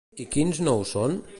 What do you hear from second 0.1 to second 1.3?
I quins no ho són?